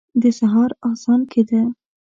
[0.21, 1.61] د سهار اذان کېده.